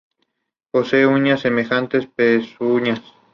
[0.73, 3.03] Posee uñas semejantes a pezuñas.